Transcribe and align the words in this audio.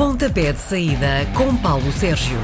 Pontapé 0.00 0.50
de 0.50 0.58
saída 0.58 1.26
com 1.36 1.54
Paulo 1.58 1.92
Sérgio. 1.92 2.38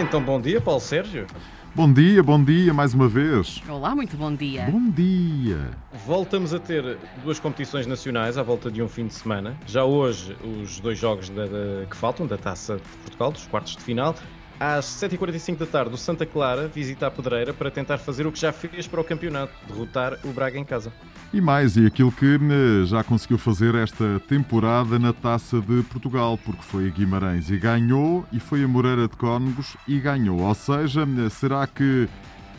Então, 0.00 0.22
bom 0.22 0.40
dia, 0.40 0.60
Paulo 0.60 0.78
Sérgio. 0.80 1.26
Bom 1.74 1.92
dia, 1.92 2.22
bom 2.22 2.40
dia 2.40 2.72
mais 2.72 2.94
uma 2.94 3.08
vez. 3.08 3.60
Olá, 3.68 3.92
muito 3.92 4.16
bom 4.16 4.32
dia. 4.32 4.68
Bom 4.70 4.88
dia. 4.90 5.72
Voltamos 6.06 6.54
a 6.54 6.60
ter 6.60 6.96
duas 7.24 7.40
competições 7.40 7.84
nacionais 7.84 8.38
à 8.38 8.44
volta 8.44 8.70
de 8.70 8.80
um 8.80 8.88
fim 8.88 9.08
de 9.08 9.14
semana. 9.14 9.56
Já 9.66 9.82
hoje, 9.82 10.36
os 10.44 10.78
dois 10.78 10.96
jogos 10.96 11.28
da, 11.30 11.46
da, 11.46 11.84
que 11.90 11.96
faltam 11.96 12.28
da 12.28 12.38
Taça 12.38 12.76
de 12.76 12.82
Portugal, 12.98 13.32
dos 13.32 13.48
quartos 13.48 13.74
de 13.74 13.82
final. 13.82 14.14
Às 14.58 14.84
7h45 14.84 15.58
da 15.58 15.66
tarde, 15.66 15.94
o 15.94 15.96
Santa 15.96 16.24
Clara 16.24 16.68
visita 16.68 17.06
a 17.06 17.10
Pedreira 17.10 17.52
para 17.52 17.70
tentar 17.70 17.98
fazer 17.98 18.26
o 18.26 18.32
que 18.32 18.38
já 18.38 18.52
fez 18.52 18.86
para 18.86 19.00
o 19.00 19.04
campeonato, 19.04 19.52
derrotar 19.66 20.18
o 20.24 20.28
Braga 20.28 20.58
em 20.58 20.64
casa. 20.64 20.92
E 21.32 21.40
mais, 21.40 21.76
e 21.76 21.86
aquilo 21.86 22.12
que 22.12 22.36
eh, 22.36 22.84
já 22.84 23.02
conseguiu 23.02 23.38
fazer 23.38 23.74
esta 23.74 24.20
temporada 24.28 24.98
na 24.98 25.12
Taça 25.12 25.60
de 25.60 25.82
Portugal, 25.84 26.38
porque 26.44 26.62
foi 26.62 26.86
a 26.86 26.90
Guimarães 26.90 27.50
e 27.50 27.56
ganhou, 27.56 28.24
e 28.32 28.38
foi 28.38 28.62
a 28.62 28.68
Moreira 28.68 29.08
de 29.08 29.16
Cónegos 29.16 29.76
e 29.88 29.98
ganhou. 29.98 30.40
Ou 30.40 30.54
seja, 30.54 31.02
eh, 31.02 31.28
será 31.30 31.66
que 31.66 32.08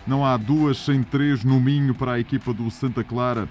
não 0.05 0.25
há 0.25 0.35
duas 0.35 0.77
sem 0.77 1.03
três 1.03 1.43
no 1.43 1.59
Minho 1.59 1.93
para 1.93 2.13
a 2.13 2.19
equipa 2.19 2.53
do 2.53 2.69
Santa 2.69 3.03
Clara? 3.03 3.47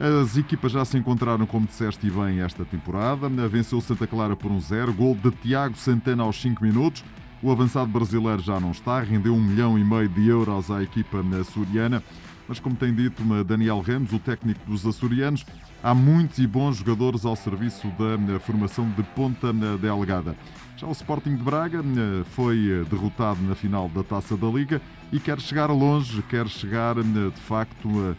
As 0.00 0.36
equipas 0.36 0.72
já 0.72 0.84
se 0.84 0.98
encontraram, 0.98 1.46
como 1.46 1.66
disseste 1.66 2.10
bem, 2.10 2.40
esta 2.40 2.64
temporada. 2.64 3.28
Venceu 3.48 3.78
o 3.78 3.80
Santa 3.80 4.06
Clara 4.06 4.34
por 4.34 4.50
um 4.50 4.60
zero, 4.60 4.92
gol 4.92 5.14
de 5.14 5.30
Tiago 5.30 5.76
Santana 5.76 6.24
aos 6.24 6.40
5 6.40 6.64
minutos. 6.64 7.04
O 7.42 7.50
avançado 7.50 7.90
brasileiro 7.90 8.40
já 8.40 8.60
não 8.60 8.70
está, 8.70 9.00
rendeu 9.00 9.34
um 9.34 9.42
milhão 9.42 9.76
e 9.76 9.84
meio 9.84 10.08
de 10.08 10.28
euros 10.28 10.70
à 10.70 10.80
equipa 10.80 11.18
açoriana. 11.40 12.00
Mas, 12.48 12.60
como 12.60 12.76
tem 12.76 12.94
dito 12.94 13.22
Daniel 13.44 13.80
Ramos, 13.80 14.12
o 14.12 14.18
técnico 14.18 14.60
dos 14.64 14.86
açorianos, 14.86 15.44
há 15.82 15.94
muitos 15.94 16.38
e 16.38 16.46
bons 16.46 16.76
jogadores 16.76 17.24
ao 17.24 17.34
serviço 17.34 17.88
da 18.28 18.38
formação 18.38 18.88
de 18.90 19.02
ponta 19.02 19.52
delegada. 19.52 20.36
Já 20.76 20.86
o 20.86 20.92
Sporting 20.92 21.36
de 21.36 21.42
Braga 21.42 21.82
foi 22.30 22.84
derrotado 22.88 23.40
na 23.42 23.54
final 23.54 23.88
da 23.88 24.02
Taça 24.02 24.36
da 24.36 24.48
Liga 24.48 24.80
e 25.12 25.18
quer 25.18 25.40
chegar 25.40 25.66
longe, 25.66 26.22
quer 26.22 26.46
chegar 26.46 26.94
de 27.02 27.40
facto 27.40 28.16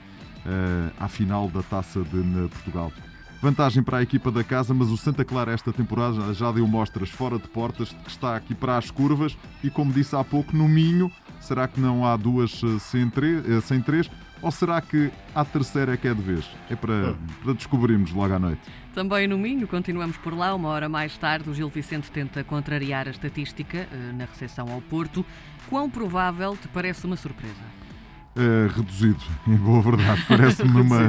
à 0.99 1.07
final 1.07 1.47
da 1.49 1.63
Taça 1.63 2.01
de 2.01 2.47
Portugal. 2.49 2.91
Vantagem 3.43 3.83
para 3.83 3.97
a 3.97 4.01
equipa 4.01 4.31
da 4.31 4.41
casa, 4.41 4.73
mas 4.73 4.87
o 4.87 4.95
Santa 4.95 5.25
Clara 5.25 5.51
esta 5.51 5.73
temporada 5.73 6.33
já 6.33 6.49
deu 6.49 6.65
mostras 6.65 7.09
fora 7.09 7.37
de 7.37 7.45
portas 7.49 7.89
de 7.89 7.95
que 7.95 8.09
está 8.09 8.37
aqui 8.37 8.55
para 8.55 8.77
as 8.77 8.89
curvas 8.89 9.37
e, 9.61 9.69
como 9.69 9.91
disse 9.91 10.15
há 10.15 10.23
pouco, 10.23 10.55
no 10.55 10.65
Minho, 10.65 11.11
será 11.41 11.67
que 11.67 11.77
não 11.77 12.05
há 12.05 12.15
duas 12.15 12.61
eh, 12.63 12.79
sem 12.79 13.09
três, 13.09 13.45
eh, 13.45 13.59
sem 13.59 13.81
três 13.81 14.09
ou 14.41 14.49
será 14.49 14.79
que 14.79 15.11
a 15.35 15.43
terceira 15.43 15.93
é 15.93 15.97
que 15.97 16.07
é 16.07 16.13
de 16.13 16.21
vez? 16.21 16.49
É 16.69 16.75
para, 16.77 17.17
para 17.43 17.53
descobrirmos 17.53 18.13
logo 18.13 18.33
à 18.33 18.39
noite. 18.39 18.61
Também 18.93 19.27
no 19.27 19.37
Minho, 19.37 19.67
continuamos 19.67 20.15
por 20.15 20.33
lá. 20.33 20.55
Uma 20.55 20.69
hora 20.69 20.87
mais 20.87 21.17
tarde, 21.17 21.49
o 21.49 21.53
Gil 21.53 21.67
Vicente 21.67 22.09
tenta 22.09 22.45
contrariar 22.45 23.09
a 23.09 23.11
estatística 23.11 23.89
eh, 23.91 24.11
na 24.13 24.23
recepção 24.23 24.71
ao 24.71 24.79
Porto. 24.79 25.25
Quão 25.69 25.89
provável 25.89 26.55
te 26.55 26.69
parece 26.69 27.05
uma 27.05 27.17
surpresa? 27.17 27.82
Uh, 28.35 28.67
reduzido, 28.75 29.23
em 29.47 29.55
boa 29.55 29.81
verdade. 29.81 30.23
Parece-me 30.27 30.81
uma, 30.81 30.99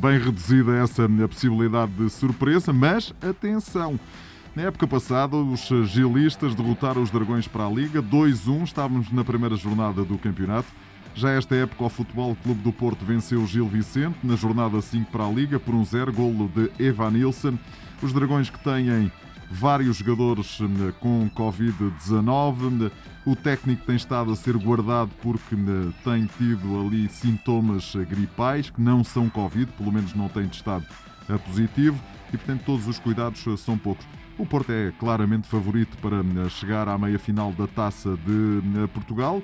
bem 0.00 0.18
reduzida 0.18 0.74
essa 0.76 1.06
possibilidade 1.28 1.92
de 1.92 2.08
surpresa, 2.08 2.72
mas 2.72 3.12
atenção! 3.20 4.00
Na 4.56 4.62
época 4.62 4.86
passada, 4.86 5.36
os 5.36 5.60
gilistas 5.90 6.54
derrotaram 6.54 7.02
os 7.02 7.10
Dragões 7.10 7.46
para 7.46 7.66
a 7.66 7.70
Liga 7.70 8.02
2-1, 8.02 8.64
estávamos 8.64 9.10
na 9.10 9.24
primeira 9.24 9.56
jornada 9.56 10.04
do 10.04 10.18
campeonato. 10.18 10.68
Já 11.14 11.30
esta 11.30 11.54
época, 11.54 11.84
o 11.84 11.88
Futebol 11.90 12.36
Clube 12.42 12.62
do 12.62 12.72
Porto 12.72 13.04
venceu 13.04 13.40
o 13.40 13.46
Gil 13.46 13.66
Vicente 13.66 14.18
na 14.22 14.34
jornada 14.34 14.80
5 14.80 15.10
para 15.10 15.26
a 15.26 15.30
Liga 15.30 15.60
por 15.60 15.74
um 15.74 15.84
0, 15.84 16.12
golo 16.12 16.50
de 16.54 16.70
Evan 16.82 17.10
Nilsson. 17.10 17.58
Os 18.02 18.12
Dragões 18.12 18.48
que 18.48 18.58
têm 18.58 19.10
vários 19.52 19.98
jogadores 19.98 20.60
hum, 20.60 20.92
com 20.98 21.30
Covid-19. 21.30 22.90
O 23.24 23.36
técnico 23.36 23.84
tem 23.84 23.96
estado 23.96 24.32
a 24.32 24.36
ser 24.36 24.56
guardado 24.56 25.10
porque 25.22 25.54
hum, 25.54 25.92
tem 26.02 26.26
tido 26.38 26.80
ali 26.80 27.08
sintomas 27.08 27.94
gripais 28.08 28.70
que 28.70 28.80
não 28.80 29.04
são 29.04 29.28
Covid, 29.28 29.70
pelo 29.72 29.92
menos 29.92 30.14
não 30.14 30.28
tem 30.28 30.48
testado 30.48 30.86
positivo 31.46 32.00
e, 32.32 32.36
portanto, 32.36 32.62
todos 32.64 32.88
os 32.88 32.98
cuidados 32.98 33.46
uh, 33.46 33.56
são 33.56 33.78
poucos. 33.78 34.04
O 34.38 34.46
Porto 34.46 34.72
é 34.72 34.92
claramente 34.98 35.46
favorito 35.46 35.96
para 35.98 36.16
hum, 36.16 36.48
chegar 36.48 36.88
à 36.88 36.96
meia 36.96 37.18
final 37.18 37.52
da 37.52 37.66
taça 37.66 38.16
de 38.16 38.88
Portugal 38.88 39.42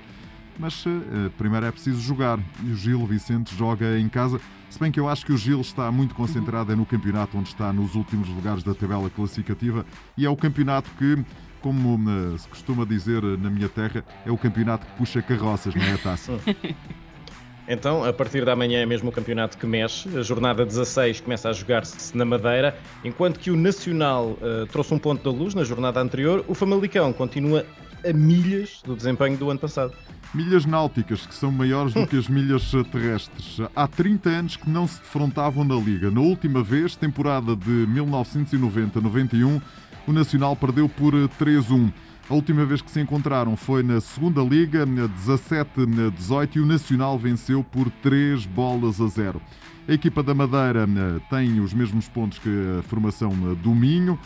mas 0.58 0.84
uh, 0.86 1.30
primeiro 1.36 1.66
é 1.66 1.70
preciso 1.70 2.00
jogar 2.00 2.38
e 2.62 2.72
o 2.72 2.76
Gil 2.76 3.06
Vicente 3.06 3.54
joga 3.54 3.98
em 3.98 4.08
casa. 4.08 4.40
Se 4.68 4.78
bem 4.78 4.90
que 4.90 5.00
eu 5.00 5.08
acho 5.08 5.24
que 5.24 5.32
o 5.32 5.36
Gil 5.36 5.60
está 5.60 5.90
muito 5.90 6.14
concentrado 6.14 6.72
é 6.72 6.76
no 6.76 6.84
campeonato, 6.84 7.38
onde 7.38 7.48
está 7.48 7.72
nos 7.72 7.94
últimos 7.94 8.28
lugares 8.28 8.62
da 8.62 8.74
tabela 8.74 9.08
classificativa 9.08 9.86
e 10.16 10.26
é 10.26 10.30
o 10.30 10.36
campeonato 10.36 10.90
que, 10.98 11.24
como 11.60 11.96
uh, 11.96 12.38
se 12.38 12.48
costuma 12.48 12.84
dizer 12.84 13.22
na 13.22 13.48
minha 13.48 13.68
terra, 13.68 14.04
é 14.26 14.30
o 14.30 14.36
campeonato 14.36 14.86
que 14.86 14.92
puxa 14.92 15.22
carroças, 15.22 15.74
não 15.74 15.82
é 15.82 15.96
taça. 15.96 16.32
Então, 17.70 18.02
a 18.02 18.12
partir 18.14 18.46
da 18.46 18.56
manhã 18.56 18.80
é 18.80 18.86
mesmo 18.86 19.10
o 19.10 19.12
campeonato 19.12 19.58
que 19.58 19.66
mexe. 19.66 20.08
A 20.16 20.22
jornada 20.22 20.64
16 20.64 21.20
começa 21.20 21.50
a 21.50 21.52
jogar-se 21.52 22.16
na 22.16 22.24
Madeira, 22.24 22.74
enquanto 23.04 23.38
que 23.38 23.50
o 23.50 23.56
Nacional 23.56 24.38
uh, 24.40 24.66
trouxe 24.72 24.94
um 24.94 24.98
ponto 24.98 25.22
da 25.22 25.36
luz 25.38 25.54
na 25.54 25.62
jornada 25.64 26.00
anterior, 26.00 26.42
o 26.48 26.54
Famalicão 26.54 27.12
continua 27.12 27.66
a 28.04 28.12
milhas 28.12 28.82
do 28.84 28.94
desempenho 28.94 29.36
do 29.36 29.50
ano 29.50 29.60
passado. 29.60 29.92
Milhas 30.34 30.66
náuticas, 30.66 31.26
que 31.26 31.34
são 31.34 31.50
maiores 31.50 31.94
do 31.94 32.06
que 32.06 32.16
as 32.16 32.28
milhas 32.28 32.70
terrestres. 32.92 33.58
Há 33.74 33.86
30 33.86 34.28
anos 34.28 34.56
que 34.56 34.68
não 34.68 34.86
se 34.86 34.98
defrontavam 34.98 35.64
na 35.64 35.74
Liga. 35.74 36.10
Na 36.10 36.20
última 36.20 36.62
vez, 36.62 36.94
temporada 36.94 37.56
de 37.56 37.86
1990-91, 37.88 39.62
o 40.06 40.12
Nacional 40.12 40.54
perdeu 40.54 40.88
por 40.88 41.14
3-1. 41.14 41.92
A 42.28 42.34
última 42.34 42.66
vez 42.66 42.82
que 42.82 42.90
se 42.90 43.00
encontraram 43.00 43.56
foi 43.56 43.82
na 43.82 44.02
segunda 44.02 44.42
Liga, 44.42 44.86
17-18, 44.86 46.56
e 46.56 46.60
o 46.60 46.66
Nacional 46.66 47.18
venceu 47.18 47.64
por 47.64 47.90
3 48.02 48.44
bolas 48.44 49.00
a 49.00 49.06
0. 49.06 49.40
A 49.88 49.92
equipa 49.94 50.22
da 50.22 50.34
Madeira 50.34 50.86
eh, 50.86 51.20
tem 51.30 51.58
os 51.60 51.72
mesmos 51.72 52.06
pontos 52.06 52.38
que 52.38 52.50
a 52.78 52.82
formação 52.82 53.30
do 53.54 53.74
Minho. 53.74 54.18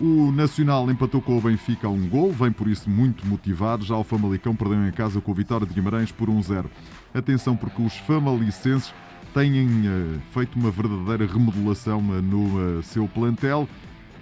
O 0.00 0.30
Nacional 0.30 0.88
empatou 0.88 1.20
com 1.20 1.36
o 1.36 1.40
Benfica 1.40 1.88
a 1.88 1.90
um 1.90 2.08
gol, 2.08 2.32
vem 2.32 2.52
por 2.52 2.68
isso 2.68 2.88
muito 2.88 3.26
motivado. 3.26 3.84
Já 3.84 3.96
o 3.96 4.04
Famalicão 4.04 4.54
perdeu 4.54 4.86
em 4.86 4.92
casa 4.92 5.20
com 5.20 5.32
o 5.32 5.34
Vitória 5.34 5.66
de 5.66 5.74
Guimarães 5.74 6.12
por 6.12 6.28
1-0. 6.28 6.66
Atenção, 7.12 7.56
porque 7.56 7.82
os 7.82 7.96
famalicenses 7.96 8.94
têm 9.34 9.66
uh, 9.66 10.20
feito 10.32 10.56
uma 10.56 10.70
verdadeira 10.70 11.26
remodelação 11.26 11.98
uh, 11.98 12.22
no 12.22 12.78
uh, 12.78 12.82
seu 12.84 13.08
plantel 13.08 13.68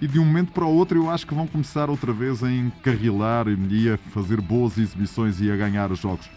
e 0.01 0.07
de 0.07 0.19
um 0.19 0.25
momento 0.25 0.51
para 0.51 0.65
o 0.65 0.75
outro 0.75 0.97
eu 0.97 1.09
acho 1.09 1.25
que 1.25 1.33
vão 1.33 1.45
começar 1.45 1.89
outra 1.89 2.11
vez 2.11 2.43
a 2.43 2.51
encarrilar 2.51 3.47
e 3.47 3.89
a 3.89 3.97
fazer 3.97 4.41
boas 4.41 4.77
exibições 4.77 5.39
e 5.41 5.51
a 5.51 5.55
ganhar 5.55 5.91
os 5.91 5.99
jogos. 5.99 6.29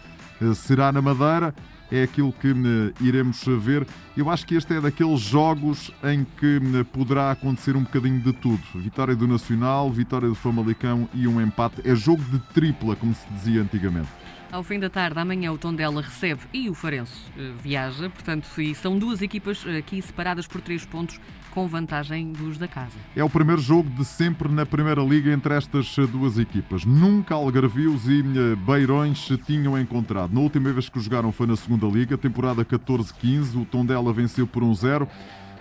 Será 0.55 0.91
na 0.91 1.01
Madeira? 1.01 1.53
É 1.91 2.03
aquilo 2.03 2.31
que 2.31 2.53
iremos 3.01 3.43
ver. 3.59 3.85
Eu 4.15 4.29
acho 4.29 4.45
que 4.45 4.55
este 4.55 4.75
é 4.75 4.81
daqueles 4.81 5.19
jogos 5.19 5.91
em 6.03 6.25
que 6.37 6.59
poderá 6.91 7.31
acontecer 7.31 7.75
um 7.75 7.83
bocadinho 7.83 8.19
de 8.19 8.33
tudo. 8.33 8.61
Vitória 8.75 9.15
do 9.15 9.27
Nacional, 9.27 9.91
vitória 9.91 10.27
do 10.27 10.35
Famalicão 10.35 11.09
e 11.13 11.27
um 11.27 11.41
empate. 11.41 11.81
É 11.83 11.95
jogo 11.95 12.23
de 12.23 12.39
tripla, 12.53 12.95
como 12.95 13.13
se 13.13 13.27
dizia 13.33 13.61
antigamente. 13.61 14.09
Ao 14.51 14.63
fim 14.63 14.77
da 14.77 14.89
tarde, 14.89 15.17
amanhã 15.17 15.49
o 15.53 15.57
Tondela 15.57 16.01
recebe 16.01 16.41
e 16.53 16.69
o 16.69 16.73
Farense 16.73 17.13
uh, 17.37 17.53
viaja. 17.63 18.09
Portanto, 18.09 18.49
são 18.75 18.99
duas 18.99 19.21
equipas 19.21 19.63
eh, 19.65 19.77
aqui 19.77 20.01
separadas 20.01 20.45
por 20.45 20.59
três 20.59 20.85
pontos, 20.85 21.21
com 21.51 21.69
vantagem 21.69 22.33
dos 22.33 22.57
da 22.57 22.67
casa. 22.67 22.97
É 23.15 23.23
o 23.23 23.29
primeiro 23.29 23.61
jogo 23.61 23.89
de 23.89 24.03
sempre 24.03 24.49
na 24.49 24.65
Primeira 24.65 25.01
Liga 25.01 25.31
entre 25.31 25.53
estas 25.55 25.97
eh, 25.97 26.05
duas 26.05 26.37
equipas. 26.37 26.83
Nunca 26.83 27.33
Algarvios 27.33 28.09
e 28.09 28.21
Beirões 28.57 29.25
se 29.25 29.37
tinham 29.37 29.79
encontrado. 29.79 30.33
Na 30.33 30.41
última 30.41 30.73
vez 30.73 30.89
que 30.89 30.99
jogaram 30.99 31.31
foi 31.31 31.47
na 31.47 31.55
Segunda 31.55 31.87
Liga, 31.87 32.17
temporada 32.17 32.65
14-15. 32.65 33.55
O 33.55 33.63
Tondela 33.63 34.11
venceu 34.11 34.45
por 34.45 34.63
1-0. 34.63 35.07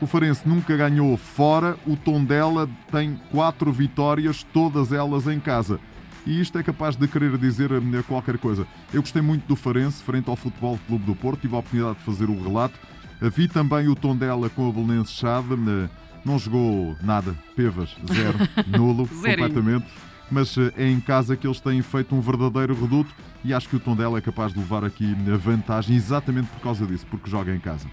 O 0.00 0.06
Farense 0.06 0.48
nunca 0.48 0.76
ganhou 0.76 1.16
fora. 1.16 1.76
O 1.86 1.96
Tondela 1.96 2.68
tem 2.90 3.20
quatro 3.30 3.70
vitórias, 3.70 4.42
todas 4.42 4.92
elas 4.92 5.28
em 5.28 5.38
casa 5.38 5.78
e 6.26 6.40
isto 6.40 6.58
é 6.58 6.62
capaz 6.62 6.96
de 6.96 7.06
querer 7.08 7.36
dizer 7.38 7.70
eh, 7.72 8.02
qualquer 8.06 8.38
coisa. 8.38 8.66
Eu 8.92 9.00
gostei 9.00 9.22
muito 9.22 9.46
do 9.46 9.56
Farense 9.56 10.02
frente 10.02 10.28
ao 10.28 10.36
Futebol 10.36 10.78
Clube 10.86 11.04
do 11.04 11.14
Porto, 11.14 11.40
tive 11.40 11.54
a 11.54 11.58
oportunidade 11.58 11.98
de 11.98 12.04
fazer 12.04 12.28
o 12.28 12.42
relato. 12.42 12.78
Eh, 13.20 13.30
vi 13.30 13.48
também 13.48 13.88
o 13.88 13.94
Tondela 13.94 14.48
com 14.50 14.68
a 14.68 14.72
Belenense 14.72 15.12
Chade, 15.12 15.52
eh, 15.52 15.88
não 16.24 16.38
jogou 16.38 16.96
nada, 17.02 17.34
pevas, 17.56 17.96
zero, 18.12 18.38
nulo, 18.66 19.08
completamente. 19.08 19.86
Mas 20.30 20.56
é 20.56 20.88
em 20.88 21.00
casa 21.00 21.36
que 21.36 21.44
eles 21.44 21.60
têm 21.60 21.82
feito 21.82 22.14
um 22.14 22.20
verdadeiro 22.20 22.72
reduto 22.72 23.12
e 23.44 23.52
acho 23.52 23.68
que 23.68 23.74
o 23.74 23.80
Tondela 23.80 24.18
é 24.18 24.20
capaz 24.20 24.52
de 24.52 24.60
levar 24.60 24.84
aqui 24.84 25.16
a 25.32 25.36
vantagem 25.36 25.96
exatamente 25.96 26.46
por 26.48 26.60
causa 26.60 26.86
disso, 26.86 27.04
porque 27.10 27.28
joga 27.28 27.52
em 27.52 27.58
casa. 27.58 27.88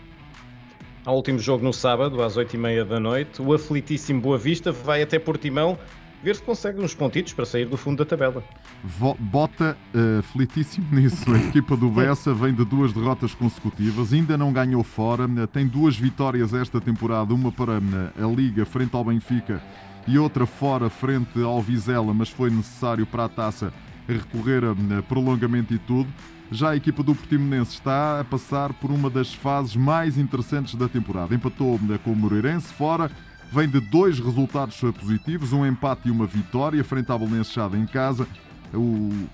Ao 1.04 1.16
último 1.16 1.40
jogo 1.40 1.64
no 1.64 1.72
sábado, 1.72 2.22
às 2.22 2.38
8h30 2.38 2.84
da 2.84 3.00
noite, 3.00 3.42
o 3.42 3.54
aflitíssimo 3.54 4.20
Boa 4.20 4.38
Vista 4.38 4.74
vai 4.74 5.02
até 5.02 5.18
Portimão 5.18 5.80
ver 6.28 6.36
se 6.36 6.42
consegue 6.42 6.82
uns 6.82 6.94
pontitos 6.94 7.32
para 7.32 7.46
sair 7.46 7.66
do 7.66 7.78
fundo 7.78 8.00
da 8.00 8.06
tabela. 8.06 8.44
Bota 9.18 9.78
uh, 9.96 10.40
nisso. 10.94 11.32
A 11.34 11.38
equipa 11.38 11.78
do 11.78 11.90
Bessa 11.90 12.34
vem 12.34 12.54
de 12.54 12.66
duas 12.66 12.92
derrotas 12.92 13.34
consecutivas, 13.34 14.12
ainda 14.12 14.38
não 14.38 14.52
ganhou 14.52 14.84
fora, 14.84 15.26
tem 15.48 15.66
duas 15.66 15.96
vitórias 15.96 16.54
esta 16.54 16.82
temporada, 16.82 17.34
uma 17.34 17.50
para 17.50 17.78
a 17.78 18.28
Liga 18.28 18.66
frente 18.66 18.94
ao 18.94 19.06
Benfica 19.06 19.64
e 20.06 20.20
outra 20.20 20.46
fora 20.46 20.90
frente 20.90 21.42
ao 21.42 21.62
Vizela, 21.62 22.14
mas 22.14 22.30
foi 22.30 22.50
necessário 22.50 23.06
para 23.06 23.24
a 23.24 23.30
taça 23.30 23.72
recorrer 24.06 24.64
a 24.66 25.02
prolongamento 25.04 25.74
e 25.74 25.80
tudo. 25.80 26.10
Já 26.52 26.72
a 26.72 26.76
equipa 26.76 27.04
do 27.04 27.16
Portimonense 27.16 27.72
está 27.72 28.20
a 28.20 28.24
passar 28.24 28.74
por 28.74 28.92
uma 28.92 29.10
das 29.10 29.34
fases 29.34 29.76
mais 29.76 30.18
interessantes 30.18 30.76
da 30.76 30.90
temporada. 30.90 31.36
Empatou 31.36 31.80
com 32.04 32.12
o 32.12 32.16
Moreirense 32.16 32.74
fora, 32.74 33.12
vem 33.52 33.68
de 33.68 33.80
dois 33.80 34.20
resultados 34.20 34.80
positivos, 35.00 35.54
um 35.54 35.66
empate 35.66 36.08
e 36.08 36.12
uma 36.12 36.26
vitória 36.26 36.84
frente 36.84 37.12
à 37.12 37.18
Belenense 37.18 37.52
Chada 37.52 37.78
em 37.78 37.86
casa, 37.86 38.28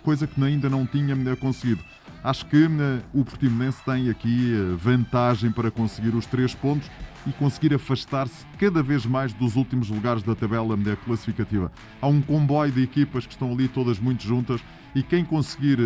coisa 0.04 0.28
que 0.28 0.44
ainda 0.44 0.70
não 0.70 0.86
tinha 0.86 1.16
conseguido. 1.36 1.84
Acho 2.24 2.46
que 2.46 2.70
o 3.14 3.26
Portimonense 3.26 3.84
tem 3.84 4.10
aqui 4.10 4.54
eh, 4.56 4.76
vantagem 4.78 5.52
para 5.52 5.70
conseguir 5.70 6.16
os 6.16 6.26
três 6.26 6.56
pontos 6.56 6.90
e 7.28 7.34
conseguir 7.34 7.74
afastar-se 7.74 8.46
cada 8.58 8.82
vez 8.82 9.06
mais 9.06 9.34
dos 9.34 9.58
últimos 9.58 9.90
lugares 9.90 10.24
da 10.24 10.34
tabela 10.34 10.78
classificativa. 11.04 11.70
Há 12.02 12.08
um 12.08 12.22
comboio 12.22 12.72
de 12.72 12.82
equipas 12.82 13.26
que 13.26 13.34
estão 13.34 13.52
ali 13.52 13.68
todas 13.68 14.00
muito 14.00 14.24
juntas 14.24 14.62
e 14.96 15.04
quem 15.04 15.26
conseguir 15.26 15.80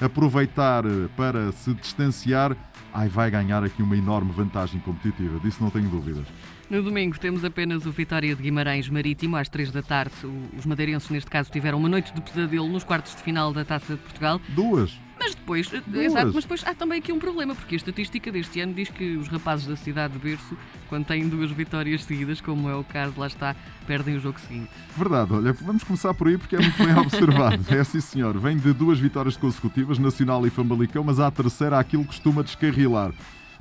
aproveitar 0.00 0.84
eh, 0.86 1.08
para 1.16 1.50
se 1.50 1.74
distanciar, 1.74 2.56
ai, 2.94 3.08
vai 3.08 3.28
ganhar 3.28 3.64
aqui 3.64 3.82
uma 3.82 3.96
enorme 3.96 4.30
vantagem 4.30 4.80
competitiva. 4.80 5.40
Disso 5.40 5.60
não 5.60 5.70
tenho 5.70 5.88
dúvidas. 5.88 6.26
No 6.72 6.82
domingo 6.82 7.18
temos 7.20 7.44
apenas 7.44 7.84
o 7.84 7.92
Vitória 7.92 8.34
de 8.34 8.42
Guimarães 8.42 8.88
Marítimo, 8.88 9.36
às 9.36 9.46
3 9.46 9.70
da 9.70 9.82
tarde. 9.82 10.14
Os 10.56 10.64
madeirenses, 10.64 11.10
neste 11.10 11.30
caso, 11.30 11.50
tiveram 11.52 11.76
uma 11.76 11.86
noite 11.86 12.14
de 12.14 12.20
pesadelo 12.22 12.66
nos 12.66 12.82
quartos 12.82 13.14
de 13.14 13.20
final 13.20 13.52
da 13.52 13.62
Taça 13.62 13.92
de 13.92 14.00
Portugal. 14.00 14.40
Duas. 14.48 14.98
Mas 15.18 15.34
depois, 15.34 15.70
exato, 15.70 16.32
mas 16.32 16.44
depois 16.44 16.64
há 16.66 16.74
também 16.74 16.98
aqui 16.98 17.12
um 17.12 17.18
problema, 17.18 17.54
porque 17.54 17.74
a 17.74 17.76
estatística 17.76 18.32
deste 18.32 18.58
ano 18.58 18.72
diz 18.72 18.88
que 18.88 19.18
os 19.18 19.28
rapazes 19.28 19.66
da 19.66 19.76
cidade 19.76 20.14
de 20.14 20.18
berço, 20.18 20.56
quando 20.88 21.04
têm 21.04 21.28
duas 21.28 21.50
vitórias 21.50 22.04
seguidas, 22.04 22.40
como 22.40 22.70
é 22.70 22.74
o 22.74 22.82
caso, 22.82 23.20
lá 23.20 23.26
está, 23.26 23.54
perdem 23.86 24.16
o 24.16 24.20
jogo 24.20 24.40
seguinte. 24.40 24.70
Verdade, 24.96 25.30
olha, 25.34 25.52
vamos 25.52 25.84
começar 25.84 26.14
por 26.14 26.26
aí 26.26 26.38
porque 26.38 26.56
é 26.56 26.58
muito 26.58 26.82
bem 26.82 26.96
observado. 26.96 27.62
é 27.68 27.84
sim, 27.84 28.00
senhor. 28.00 28.38
Vem 28.38 28.56
de 28.56 28.72
duas 28.72 28.98
vitórias 28.98 29.36
consecutivas, 29.36 29.98
Nacional 29.98 30.46
e 30.46 30.48
Famalicão, 30.48 31.04
mas 31.04 31.20
à 31.20 31.30
terceira 31.30 31.78
aquilo 31.78 32.06
costuma 32.06 32.42
descarrilar. 32.42 33.12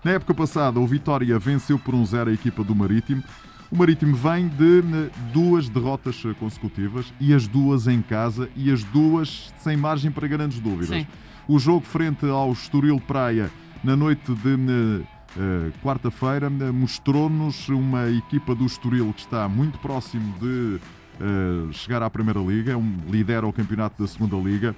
Na 0.04 0.12
época 0.12 0.34
passada, 0.34 0.80
o 0.80 0.88
Vitória 0.88 1.38
venceu 1.38 1.78
por 1.78 1.94
um 1.94 2.04
zero 2.06 2.32
a 2.32 2.34
equipa 2.34 2.64
do 2.64 2.74
Marítimo. 2.74 3.24
O 3.72 3.78
Marítimo 3.78 4.16
vem 4.16 4.48
de 4.48 4.80
eh, 4.80 5.10
duas 5.32 5.70
derrotas 5.70 6.22
consecutivas 6.40 7.14
e 7.22 7.34
as 7.34 7.48
duas 7.48 7.88
em 7.88 8.02
casa 8.02 8.50
e 8.56 8.72
as 8.72 8.84
duas 8.84 9.54
sem 9.60 9.78
margem 9.78 10.12
para 10.12 10.28
grandes 10.28 10.60
dúvidas. 10.60 10.90
Sim. 10.90 11.08
O 11.48 11.60
jogo 11.60 11.86
frente 11.86 12.26
ao 12.26 12.52
Estoril 12.52 13.00
Praia 13.00 13.52
na 13.84 13.96
noite 13.96 14.34
de 14.34 14.56
uh, 14.56 15.72
quarta-feira 15.84 16.50
mostrou-nos 16.50 17.70
uma 17.70 18.10
equipa 18.10 18.56
do 18.56 18.66
Estoril 18.66 19.14
que 19.14 19.22
está 19.22 19.48
muito 19.48 19.78
próximo 19.80 20.34
de 20.40 20.80
uh, 21.20 21.74
chegar 21.74 22.04
à 22.04 22.10
Primeira 22.10 22.40
Liga, 22.40 22.78
um, 22.78 22.98
lidera 23.08 23.48
o 23.48 23.54
campeonato 23.54 24.02
da 24.02 24.08
Segunda 24.08 24.36
Liga. 24.36 24.76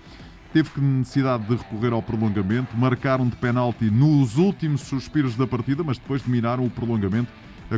Teve 0.54 0.70
que 0.70 0.80
necessidade 0.80 1.44
de 1.46 1.56
recorrer 1.56 1.92
ao 1.92 2.02
prolongamento, 2.02 2.78
marcaram 2.78 3.28
de 3.28 3.36
penalti 3.36 3.86
nos 3.90 4.38
últimos 4.38 4.82
suspiros 4.82 5.36
da 5.36 5.48
partida, 5.48 5.84
mas 5.84 5.98
depois 5.98 6.22
dominaram 6.22 6.64
o 6.66 6.70
prolongamento 6.70 7.32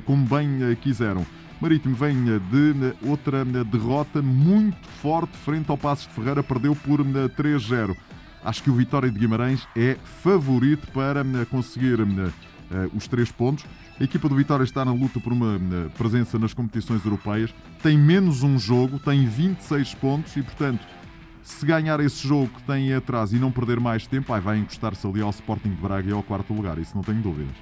como 0.06 0.26
bem 0.26 0.76
quiseram. 0.82 1.26
Marítimo 1.62 1.96
vem 1.96 2.26
de 2.26 2.94
outra 3.08 3.46
derrota 3.46 4.22
muito 4.22 4.86
forte 5.02 5.38
frente 5.38 5.72
ao 5.72 5.78
Passos 5.78 6.06
de 6.06 6.14
Ferreira, 6.14 6.44
perdeu 6.44 6.76
por 6.76 7.00
3-0. 7.00 7.96
Acho 8.46 8.62
que 8.62 8.70
o 8.70 8.76
Vitória 8.76 9.10
de 9.10 9.18
Guimarães 9.18 9.68
é 9.76 9.98
favorito 10.22 10.86
para 10.92 11.22
eh, 11.22 11.46
conseguir 11.50 12.00
eh, 12.00 12.32
eh, 12.72 12.90
os 12.94 13.08
três 13.08 13.32
pontos. 13.32 13.66
A 14.00 14.04
equipa 14.04 14.30
do 14.30 14.36
Vitória 14.36 14.64
está 14.64 14.86
na 14.86 14.94
luta 14.94 15.20
por 15.20 15.34
uma 15.34 15.60
presença 15.98 16.38
nas 16.38 16.54
competições 16.54 17.04
europeias. 17.04 17.52
Tem 17.82 17.98
menos 17.98 18.44
um 18.44 18.60
jogo, 18.60 19.00
tem 19.00 19.26
26 19.26 19.96
pontos 19.96 20.38
e, 20.38 20.44
portanto, 20.44 20.86
se 21.46 21.64
ganhar 21.64 22.00
esse 22.00 22.28
jogo 22.28 22.48
que 22.48 22.64
tem 22.64 22.92
atrás 22.94 23.32
e 23.32 23.36
não 23.38 23.52
perder 23.52 23.80
mais 23.80 24.08
tempo, 24.08 24.34
aí 24.34 24.42
vai 24.42 24.58
encostar-se 24.58 25.06
ali 25.06 25.22
ao 25.22 25.30
Sporting 25.30 25.70
de 25.70 25.76
Braga 25.76 26.10
e 26.10 26.12
ao 26.12 26.24
quarto 26.24 26.54
lugar. 26.54 26.80
Isso 26.80 26.96
não 26.96 27.04
tenho 27.04 27.22
dúvidas. 27.22 27.56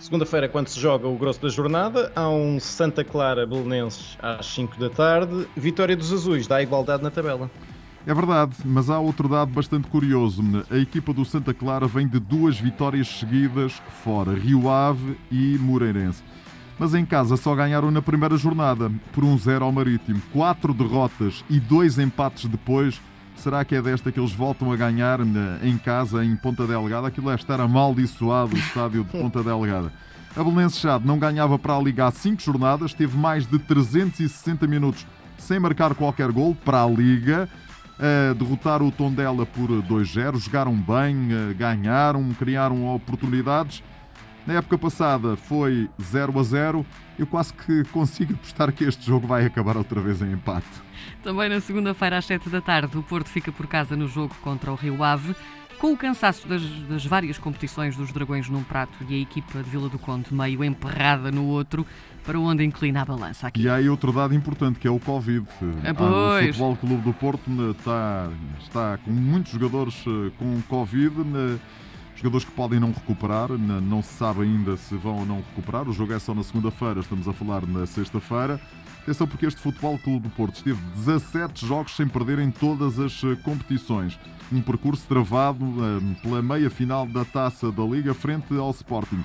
Segunda-feira, 0.00 0.48
quando 0.48 0.66
se 0.66 0.80
joga 0.80 1.06
o 1.06 1.16
grosso 1.16 1.40
da 1.40 1.48
jornada, 1.48 2.10
há 2.16 2.28
um 2.28 2.58
Santa 2.58 3.04
Clara 3.04 3.46
Belenenses 3.46 4.18
às 4.20 4.46
5 4.46 4.76
da 4.76 4.90
tarde. 4.90 5.46
Vitória 5.56 5.96
dos 5.96 6.12
Azuis, 6.12 6.48
dá 6.48 6.60
igualdade 6.60 7.04
na 7.04 7.10
tabela. 7.12 7.48
É 8.04 8.12
verdade, 8.12 8.56
mas 8.64 8.90
há 8.90 8.98
outro 8.98 9.28
dado 9.28 9.52
bastante 9.52 9.86
curioso. 9.86 10.42
A 10.68 10.76
equipa 10.76 11.12
do 11.12 11.24
Santa 11.24 11.54
Clara 11.54 11.86
vem 11.86 12.08
de 12.08 12.18
duas 12.18 12.58
vitórias 12.58 13.06
seguidas 13.06 13.80
fora, 14.02 14.34
Rio 14.34 14.68
Ave 14.68 15.16
e 15.30 15.56
Moreirense. 15.58 16.24
Mas 16.82 16.94
em 16.94 17.06
casa 17.06 17.36
só 17.36 17.54
ganharam 17.54 17.92
na 17.92 18.02
primeira 18.02 18.36
jornada, 18.36 18.90
por 19.12 19.22
um 19.22 19.38
zero 19.38 19.64
ao 19.64 19.70
Marítimo. 19.70 20.20
Quatro 20.32 20.74
derrotas 20.74 21.44
e 21.48 21.60
dois 21.60 21.96
empates 21.96 22.46
depois. 22.46 23.00
Será 23.36 23.64
que 23.64 23.76
é 23.76 23.80
desta 23.80 24.10
que 24.10 24.18
eles 24.18 24.32
voltam 24.32 24.72
a 24.72 24.74
ganhar 24.74 25.20
em 25.62 25.78
casa, 25.78 26.24
em 26.24 26.34
Ponta 26.34 26.66
Delgada? 26.66 27.06
Aquilo 27.06 27.30
é 27.30 27.36
estar 27.36 27.60
amaldiçoado 27.60 28.56
o 28.56 28.58
estádio 28.58 29.04
de 29.04 29.10
Ponta 29.12 29.44
Delgada. 29.44 29.92
A 30.36 30.42
Belenense 30.42 30.80
Chade 30.80 31.06
não 31.06 31.20
ganhava 31.20 31.56
para 31.56 31.76
a 31.76 31.80
Liga 31.80 32.08
há 32.08 32.10
cinco 32.10 32.42
jornadas, 32.42 32.92
teve 32.92 33.16
mais 33.16 33.46
de 33.46 33.60
360 33.60 34.66
minutos 34.66 35.06
sem 35.38 35.60
marcar 35.60 35.94
qualquer 35.94 36.32
gol 36.32 36.52
para 36.64 36.82
a 36.82 36.86
Liga 36.88 37.48
a 37.96 38.34
derrotar 38.34 38.82
o 38.82 38.90
Tondela 38.90 39.46
por 39.46 39.70
2-0. 39.70 40.36
Jogaram 40.36 40.74
bem, 40.74 41.28
ganharam, 41.56 42.28
criaram 42.34 42.92
oportunidades. 42.92 43.84
Na 44.46 44.54
época 44.54 44.76
passada 44.76 45.36
foi 45.36 45.88
0 46.00 46.38
a 46.38 46.42
0. 46.42 46.86
Eu 47.18 47.26
quase 47.26 47.52
que 47.54 47.84
consigo 47.84 48.34
apostar 48.34 48.72
que 48.72 48.84
este 48.84 49.06
jogo 49.06 49.26
vai 49.26 49.46
acabar 49.46 49.76
outra 49.76 50.00
vez 50.00 50.20
em 50.20 50.32
empate. 50.32 50.66
Também 51.22 51.48
na 51.48 51.60
segunda-feira 51.60 52.18
às 52.18 52.24
7 52.24 52.48
da 52.48 52.60
tarde, 52.60 52.98
o 52.98 53.02
Porto 53.02 53.28
fica 53.28 53.52
por 53.52 53.66
casa 53.66 53.96
no 53.96 54.08
jogo 54.08 54.34
contra 54.42 54.72
o 54.72 54.74
Rio 54.74 55.02
Ave. 55.02 55.34
Com 55.78 55.92
o 55.92 55.96
cansaço 55.96 56.46
das, 56.46 56.62
das, 56.88 57.04
várias 57.04 57.38
competições 57.38 57.96
dos 57.96 58.12
Dragões 58.12 58.48
num 58.48 58.62
prato 58.62 58.96
e 59.08 59.16
a 59.16 59.18
equipa 59.18 59.64
de 59.64 59.68
Vila 59.68 59.88
do 59.88 59.98
Conde 59.98 60.32
meio 60.32 60.62
emperrada 60.62 61.32
no 61.32 61.46
outro, 61.46 61.84
para 62.24 62.38
onde 62.38 62.64
inclina 62.64 63.02
a 63.02 63.04
balança 63.04 63.48
aqui? 63.48 63.62
E 63.62 63.68
há 63.68 63.74
aí 63.74 63.88
outro 63.88 64.12
dado 64.12 64.32
importante 64.32 64.78
que 64.78 64.86
é 64.86 64.90
o 64.90 65.00
Covid. 65.00 65.44
Ah, 65.84 65.92
pois. 65.92 66.50
O 66.50 66.52
Futebol 66.52 66.76
Clube 66.76 67.02
do 67.02 67.12
Porto 67.12 67.50
está, 67.72 68.30
está 68.60 68.98
com 68.98 69.10
muitos 69.10 69.52
jogadores 69.52 70.04
eh, 70.06 70.30
com 70.38 70.62
Covid. 70.68 71.14
Jogadores 72.16 72.44
que 72.44 72.52
podem 72.52 72.78
não 72.78 72.92
recuperar, 72.92 73.50
não 73.50 74.02
se 74.02 74.14
sabe 74.14 74.42
ainda 74.42 74.76
se 74.76 74.94
vão 74.96 75.20
ou 75.20 75.26
não 75.26 75.36
recuperar. 75.36 75.88
O 75.88 75.92
jogo 75.92 76.12
é 76.12 76.18
só 76.18 76.34
na 76.34 76.42
segunda-feira, 76.42 77.00
estamos 77.00 77.26
a 77.26 77.32
falar 77.32 77.66
na 77.66 77.86
sexta-feira. 77.86 78.60
Atenção 79.02 79.26
porque 79.26 79.46
este 79.46 79.60
Futebol 79.60 79.98
Clube 79.98 80.28
do 80.28 80.30
Porto 80.30 80.54
esteve 80.54 80.80
17 80.94 81.66
jogos 81.66 81.96
sem 81.96 82.06
perder 82.06 82.38
em 82.38 82.52
todas 82.52 83.00
as 83.00 83.24
eh, 83.24 83.34
competições. 83.42 84.16
Um 84.52 84.62
percurso 84.62 85.04
travado 85.08 85.64
uh, 85.64 86.14
pela 86.22 86.40
meia 86.40 86.70
final 86.70 87.04
da 87.04 87.24
Taça 87.24 87.72
da 87.72 87.82
Liga 87.82 88.14
frente 88.14 88.56
ao 88.56 88.70
Sporting. 88.70 89.24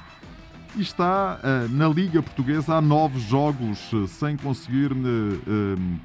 E 0.75 0.81
está 0.81 1.39
uh, 1.43 1.71
na 1.71 1.87
Liga 1.87 2.23
Portuguesa 2.23 2.75
há 2.75 2.81
nove 2.81 3.19
jogos 3.19 3.91
sem 4.07 4.35
conseguir 4.35 4.89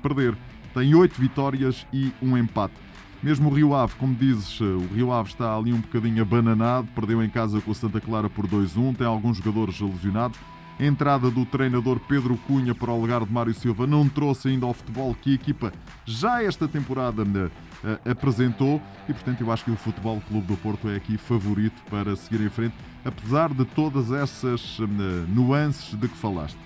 perder. 0.03 0.37
Tem 0.75 0.95
oito 0.95 1.19
vitórias 1.19 1.87
e 1.93 2.13
um 2.21 2.37
empate. 2.37 2.75
Mesmo 3.23 3.51
o 3.51 3.55
Rio 3.55 3.73
Ave, 3.73 3.95
como 3.95 4.15
dizes, 4.17 4.61
o 4.61 4.89
Rio 4.93 5.13
Ave 5.13 5.29
está 5.29 5.57
ali 5.57 5.73
um 5.73 5.81
bocadinho 5.81 6.23
abananado, 6.23 6.89
perdeu 6.93 7.23
em 7.23 7.31
casa 7.31 7.61
com 7.61 7.71
o 7.71 7.75
Santa 7.75 8.01
Clara 8.01 8.29
por 8.29 8.49
2-1, 8.49 8.97
tem 8.97 9.07
alguns 9.07 9.37
jogadores 9.37 9.79
lesionados. 9.81 10.39
A 10.81 10.85
entrada 10.85 11.31
do 11.31 11.47
treinador 11.47 12.01
Pedro 12.01 12.37
Cunha 12.49 12.75
para 12.75 12.91
o 12.91 13.01
lugar 13.01 13.25
de 13.25 13.33
Mário 13.33 13.55
Silva 13.55 13.87
não 13.87 14.09
trouxe 14.09 14.49
ainda 14.49 14.67
ao 14.67 14.75
futebol 14.75 15.15
que 15.15 15.31
a 15.31 15.35
equipa 15.35 15.73
já 16.05 16.43
esta 16.43 16.67
temporada 16.67 17.23
uh, 17.23 18.11
apresentou 18.11 18.83
e, 19.09 19.13
portanto, 19.13 19.41
eu 19.41 19.53
acho 19.53 19.65
que 19.65 19.71
o 19.71 19.77
Futebol 19.77 20.21
Clube 20.27 20.49
do 20.49 20.57
Porto 20.57 20.89
é 20.89 20.97
aqui 20.97 21.17
favorito 21.17 21.81
para 21.89 22.17
seguir 22.17 22.45
em 22.45 22.51
frente, 22.51 22.75
apesar 23.05 23.55
de 23.55 23.65
todas 23.65 24.11
essas 24.11 24.81
uh, 24.81 24.87
nuances 25.29 25.95
de 25.97 26.09
que 26.09 26.17
falaste. 26.17 26.59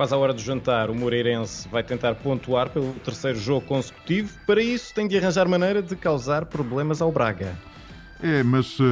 Quase 0.00 0.14
à 0.14 0.16
hora 0.16 0.32
do 0.32 0.40
jantar, 0.40 0.88
o 0.88 0.94
Moreirense 0.94 1.68
vai 1.68 1.82
tentar 1.82 2.14
pontuar 2.14 2.70
pelo 2.70 2.94
terceiro 3.04 3.38
jogo 3.38 3.66
consecutivo. 3.66 4.32
Para 4.46 4.62
isso, 4.62 4.94
tem 4.94 5.06
de 5.06 5.18
arranjar 5.18 5.46
maneira 5.46 5.82
de 5.82 5.94
causar 5.94 6.46
problemas 6.46 7.02
ao 7.02 7.12
Braga. 7.12 7.54
É, 8.22 8.42
mas 8.42 8.80
uh, 8.80 8.84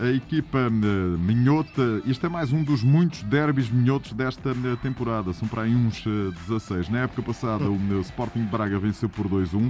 a 0.00 0.10
equipa 0.10 0.58
uh, 0.58 1.18
minhota, 1.18 2.00
isto 2.06 2.24
é 2.24 2.28
mais 2.28 2.52
um 2.52 2.62
dos 2.62 2.84
muitos 2.84 3.24
derbys 3.24 3.68
minhotos 3.68 4.12
desta 4.12 4.50
uh, 4.52 4.76
temporada, 4.76 5.32
são 5.32 5.48
para 5.48 5.62
aí 5.62 5.74
uns 5.74 6.04
16. 6.46 6.90
Na 6.90 7.00
época 7.00 7.22
passada, 7.22 7.64
o 7.68 8.00
Sporting 8.00 8.44
de 8.44 8.48
Braga 8.48 8.78
venceu 8.78 9.08
por 9.08 9.28
2-1. 9.28 9.68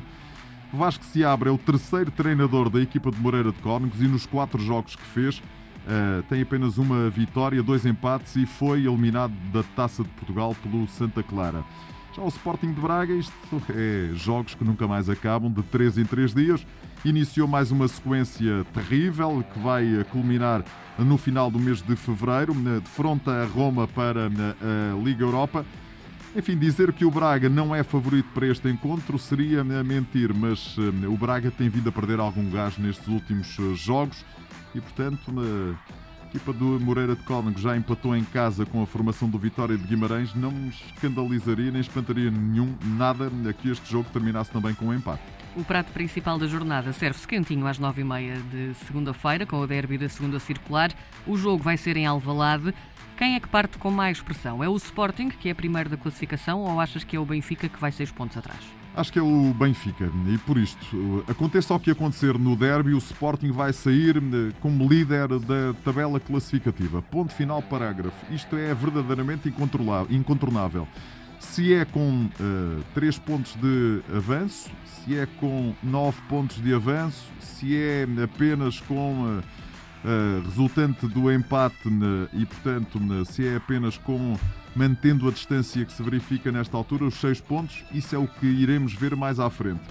Vasco 0.75 1.07
Seabra 1.07 1.49
é 1.49 1.53
o 1.53 1.57
terceiro 1.57 2.11
treinador 2.11 2.69
da 2.69 2.83
equipa 2.83 3.11
de 3.11 3.19
Moreira 3.19 3.51
de 3.51 3.63
Cónegos 3.63 3.99
e 4.03 4.07
nos 4.07 4.27
quatro 4.27 4.61
jogos 4.61 4.95
que 4.95 5.05
fez 5.05 5.41
tem 6.29 6.43
apenas 6.43 6.79
uma 6.79 7.11
vitória, 7.11 7.63
dois 7.63 7.85
empates 7.85 8.37
e 8.37 8.47
foi 8.47 8.87
eliminado 8.87 9.33
da 9.53 9.63
Taça 9.63 10.03
de 10.03 10.09
Portugal 10.11 10.55
pelo 10.63 10.87
Santa 10.87 11.23
Clara. 11.23 11.65
Já 12.15 12.23
o 12.23 12.29
Sporting 12.29 12.73
de 12.73 12.81
Braga, 12.81 13.15
isto 13.15 13.63
é 13.71 14.11
jogos 14.15 14.55
que 14.55 14.63
nunca 14.63 14.87
mais 14.87 15.09
acabam, 15.09 15.51
de 15.51 15.63
3 15.63 15.99
em 15.99 16.05
3 16.05 16.35
dias. 16.35 16.67
Iniciou 17.05 17.49
mais 17.49 17.71
uma 17.71 17.89
sequência 17.89 18.67
terrível 18.75 19.43
que 19.53 19.59
vai 19.59 20.05
culminar 20.11 20.63
no 20.99 21.17
final 21.17 21.51
do 21.51 21.59
mês 21.59 21.81
de 21.81 21.97
fevereiro, 21.97 22.53
de 22.55 22.89
fronte 22.91 23.31
a 23.31 23.45
Roma 23.47 23.89
para 23.89 24.27
a 24.27 25.03
Liga 25.03 25.25
Europa. 25.25 25.65
Enfim, 26.37 26.57
dizer 26.57 26.93
que 26.93 27.05
o 27.05 27.11
Braga 27.11 27.49
não 27.49 27.75
é 27.75 27.83
favorito 27.83 28.29
para 28.35 28.47
este 28.47 28.69
encontro 28.69 29.19
seria 29.19 29.65
mentir, 29.65 30.33
mas 30.35 30.77
uh, 30.79 31.13
o 31.13 31.17
Braga 31.17 31.51
tem 31.51 31.69
vindo 31.69 31.91
a 31.91 31.93
perder 31.93 32.21
algum 32.21 32.49
gás 32.51 32.79
nestes 32.79 33.07
últimos 33.07 33.59
uh, 33.59 33.75
jogos 33.75 34.25
e, 34.75 34.81
portanto, 34.81 35.33
a 35.39 36.27
equipa 36.27 36.53
do 36.53 36.81
Moreira 36.81 37.15
de 37.15 37.23
Cónigo 37.25 37.61
já 37.61 37.77
empatou 37.77 38.17
em 38.17 38.25
casa 38.25 38.65
com 38.65 38.83
a 38.83 38.87
formação 38.87 39.29
do 39.29 39.39
Vitória 39.39 39.77
de 39.77 39.87
Guimarães. 39.87 40.35
Não 40.35 40.51
me 40.51 40.69
escandalizaria 40.69 41.71
nem 41.71 41.81
espantaria 41.81 42.31
nenhum, 42.31 42.75
nada 42.83 43.31
que 43.53 43.71
este 43.71 43.91
jogo 43.91 44.09
terminasse 44.11 44.51
também 44.51 44.75
com 44.75 44.87
um 44.87 44.95
empate. 44.95 45.23
O 45.55 45.63
prato 45.63 45.93
principal 45.93 46.39
da 46.39 46.47
jornada 46.47 46.95
serve-se 46.95 47.29
quentinho 47.29 47.67
às 47.67 47.79
nove 47.79 48.01
e 48.01 48.05
meia 48.05 48.37
de 48.51 48.73
segunda-feira, 48.87 49.45
com 49.45 49.61
o 49.61 49.67
derby 49.67 49.99
da 49.99 50.09
segunda 50.09 50.39
circular. 50.39 50.91
O 51.27 51.37
jogo 51.37 51.63
vai 51.63 51.77
ser 51.77 51.97
em 51.99 52.07
Alvalade. 52.07 52.73
Quem 53.19 53.35
é 53.35 53.41
que 53.41 53.49
parte 53.49 53.77
com 53.77 53.91
mais 53.91 54.23
pressão? 54.23 54.65
É 54.65 54.69
o 54.69 54.77
Sporting, 54.77 55.29
que 55.29 55.51
é 55.51 55.55
primeiro 55.55 55.91
da 55.91 55.99
classificação, 55.99 56.61
ou 56.61 56.81
achas 56.81 57.05
que 57.05 57.15
é 57.15 57.21
o 57.21 57.27
Benfica, 57.27 57.69
que 57.69 57.79
vai 57.79 57.93
seis 57.93 58.11
pontos 58.11 58.39
atrás? 58.39 58.82
Acho 58.95 59.11
que 59.11 59.19
é 59.19 59.23
o 59.23 59.55
Benfica 59.55 60.11
e 60.29 60.37
por 60.39 60.59
isto, 60.59 61.25
aconteça 61.27 61.73
o 61.73 61.81
que 61.81 61.91
acontecer 61.91 62.39
no 62.39 62.55
derby, 62.55 62.93
o 62.93 62.99
Sporting 62.99 63.51
vai 63.51 63.73
sair 63.73 64.19
eh, 64.19 64.53
como 64.61 64.87
líder 64.87 65.29
da 65.29 65.73
tabela 65.83 66.21
classificativa. 66.21 67.01
Ponto 67.01 67.33
final, 67.33 67.63
parágrafo. 67.63 68.15
Isto 68.31 68.55
é 68.55 68.75
verdadeiramente 68.75 69.49
incontornável. 70.11 70.87
Se 71.41 71.73
é 71.73 71.85
com 71.87 72.27
uh, 72.27 72.85
3 72.95 73.19
pontos 73.19 73.57
de 73.57 74.03
avanço, 74.15 74.71
se 74.85 75.19
é 75.19 75.27
com 75.41 75.75
9 75.83 76.21
pontos 76.29 76.63
de 76.63 76.73
avanço, 76.75 77.25
se 77.41 77.77
é 77.77 78.07
apenas 78.23 78.79
com 78.81 79.39
uh, 79.39 79.43
resultante 80.45 81.07
do 81.07 81.31
empate 81.31 81.89
e, 82.33 82.45
portanto, 82.45 82.99
se 83.25 83.47
é 83.47 83.57
apenas 83.57 83.97
com 83.97 84.37
mantendo 84.75 85.29
a 85.29 85.31
distância 85.31 85.85
que 85.85 85.93
se 85.93 86.03
verifica 86.03 86.51
nesta 86.51 86.77
altura, 86.77 87.05
os 87.05 87.15
6 87.15 87.41
pontos, 87.43 87.85
isso 87.93 88.15
é 88.15 88.19
o 88.19 88.27
que 88.27 88.47
iremos 88.47 88.95
ver 88.95 89.15
mais 89.15 89.39
à 89.39 89.49
frente. 89.51 89.83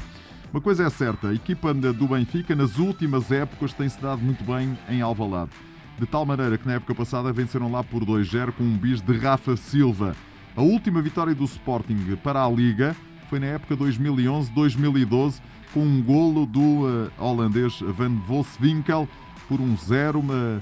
Uma 0.52 0.60
coisa 0.60 0.84
é 0.84 0.90
certa, 0.90 1.30
a 1.30 1.34
equipa 1.34 1.74
do 1.74 2.08
Benfica 2.08 2.54
nas 2.56 2.78
últimas 2.78 3.32
épocas 3.32 3.72
tem-se 3.74 4.02
dado 4.02 4.22
muito 4.22 4.44
bem 4.44 4.78
em 4.90 5.02
Alvalade. 5.02 5.52
De 5.98 6.06
tal 6.06 6.26
maneira 6.26 6.58
que 6.58 6.68
na 6.68 6.74
época 6.74 6.96
passada 6.96 7.32
venceram 7.32 7.72
lá 7.72 7.84
por 7.84 8.04
2-0 8.04 8.52
com 8.54 8.64
um 8.64 8.78
bis 8.78 9.02
de 9.02 9.18
Rafa 9.18 9.56
Silva. 9.56 10.16
A 10.56 10.62
última 10.62 11.02
vitória 11.02 11.34
do 11.34 11.46
Sporting 11.46 12.18
para 12.22 12.44
a 12.44 12.50
Liga 12.50 12.96
foi 13.30 13.40
na 13.40 13.46
época 13.46 13.78
2011-2012 13.78 15.40
com 15.74 15.80
um 15.80 16.02
golo 16.02 16.46
do 16.46 16.60
uh, 16.60 17.12
holandês 17.18 17.80
Van 17.80 18.14
Volswinkel 18.28 19.08
por 19.52 19.60
um 19.60 19.76
zero. 19.76 20.20
Uma... 20.20 20.62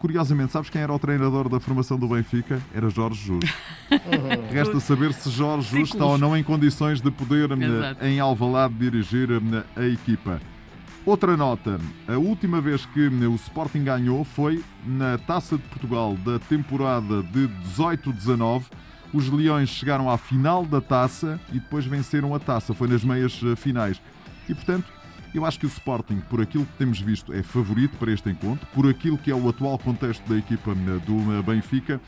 Curiosamente, 0.00 0.50
sabes 0.50 0.68
quem 0.68 0.82
era 0.82 0.92
o 0.92 0.98
treinador 0.98 1.48
da 1.48 1.60
formação 1.60 1.96
do 1.96 2.08
Benfica? 2.08 2.60
Era 2.74 2.90
Jorge 2.90 3.24
Jus. 3.24 3.44
Resta 4.50 4.80
saber 4.80 5.12
se 5.12 5.30
Jorge 5.30 5.78
Jus 5.78 5.90
está 5.90 6.04
ou 6.04 6.18
não 6.18 6.36
em 6.36 6.42
condições 6.42 7.00
de 7.00 7.10
poder, 7.10 7.52
Exato. 7.52 8.04
em 8.04 8.18
Alvalade, 8.18 8.74
dirigir 8.74 9.28
a 9.76 9.84
equipa. 9.84 10.40
Outra 11.06 11.36
nota: 11.36 11.78
a 12.08 12.16
última 12.16 12.60
vez 12.60 12.84
que 12.84 13.06
o 13.06 13.34
Sporting 13.36 13.84
ganhou 13.84 14.24
foi 14.24 14.64
na 14.84 15.16
Taça 15.16 15.56
de 15.56 15.62
Portugal 15.62 16.16
da 16.16 16.40
temporada 16.40 17.22
de 17.22 17.48
18-19. 17.76 18.64
Os 19.12 19.28
Leões 19.28 19.68
chegaram 19.68 20.10
à 20.10 20.18
final 20.18 20.64
da 20.64 20.80
taça 20.80 21.38
e 21.52 21.58
depois 21.58 21.84
venceram 21.84 22.34
a 22.34 22.38
taça. 22.38 22.72
Foi 22.74 22.86
nas 22.86 23.02
meias 23.02 23.40
eh, 23.42 23.56
finais. 23.56 24.00
E 24.48 24.54
portanto, 24.54 24.86
eu 25.34 25.44
acho 25.44 25.58
que 25.58 25.66
o 25.66 25.68
Sporting, 25.68 26.20
por 26.28 26.40
aquilo 26.40 26.66
que 26.66 26.72
temos 26.72 27.00
visto, 27.00 27.32
é 27.32 27.42
favorito 27.42 27.96
para 27.98 28.12
este 28.12 28.28
encontro, 28.28 28.66
por 28.74 28.88
aquilo 28.88 29.16
que 29.16 29.30
é 29.30 29.34
o 29.34 29.48
atual 29.48 29.78
contexto 29.78 30.26
da 30.28 30.36
equipa 30.36 30.72
eh, 30.72 31.06
do 31.06 31.38
eh, 31.38 31.42
Benfica. 31.42 32.00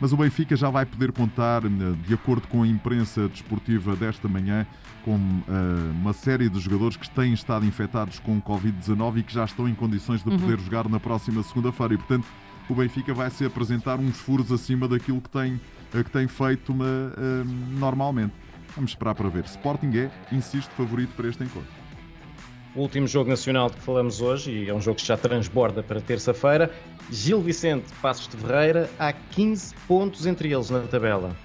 Mas 0.00 0.12
o 0.12 0.16
Benfica 0.16 0.56
já 0.56 0.70
vai 0.70 0.86
poder 0.86 1.12
contar, 1.12 1.64
eh, 1.64 1.68
de 2.06 2.14
acordo 2.14 2.48
com 2.48 2.62
a 2.62 2.66
imprensa 2.66 3.28
desportiva 3.28 3.94
desta 3.94 4.26
manhã, 4.26 4.66
com 5.04 5.14
uh, 5.14 5.90
uma 5.92 6.12
série 6.12 6.48
de 6.50 6.60
jogadores 6.60 6.96
que 6.96 7.08
têm 7.08 7.32
estado 7.32 7.64
infectados 7.64 8.18
com 8.18 8.36
o 8.36 8.42
Covid-19 8.42 9.18
e 9.18 9.22
que 9.22 9.32
já 9.32 9.46
estão 9.46 9.66
em 9.66 9.74
condições 9.74 10.22
de 10.22 10.28
uhum. 10.28 10.38
poder 10.38 10.58
jogar 10.60 10.88
na 10.90 11.00
próxima 11.00 11.42
segunda-feira. 11.42 11.94
E, 11.94 11.96
portanto, 11.96 12.26
o 12.68 12.74
Benfica 12.74 13.14
vai 13.14 13.30
se 13.30 13.44
apresentar 13.44 13.98
uns 13.98 14.18
furos 14.18 14.52
acima 14.52 14.86
daquilo 14.86 15.20
que 15.22 15.30
tem, 15.30 15.54
uh, 15.54 16.04
que 16.04 16.10
tem 16.10 16.28
feito 16.28 16.72
uma, 16.72 16.84
uh, 16.84 17.78
normalmente. 17.78 18.34
Vamos 18.74 18.90
esperar 18.90 19.14
para 19.14 19.28
ver. 19.28 19.44
Sporting 19.46 19.90
é, 19.96 20.10
insisto, 20.30 20.70
favorito 20.72 21.14
para 21.16 21.28
este 21.28 21.42
encontro 21.42 21.79
o 22.74 22.80
último 22.80 23.06
jogo 23.06 23.28
nacional 23.28 23.68
de 23.68 23.76
que 23.76 23.82
falamos 23.82 24.20
hoje, 24.20 24.50
e 24.50 24.68
é 24.68 24.74
um 24.74 24.80
jogo 24.80 24.96
que 24.96 25.06
já 25.06 25.16
transborda 25.16 25.82
para 25.82 26.00
terça-feira. 26.00 26.70
Gil 27.10 27.40
Vicente, 27.40 27.86
Passos 28.00 28.28
de 28.28 28.36
Ferreira, 28.36 28.88
há 28.98 29.12
15 29.12 29.74
pontos 29.88 30.26
entre 30.26 30.52
eles 30.52 30.70
na 30.70 30.80
tabela. 30.80 31.36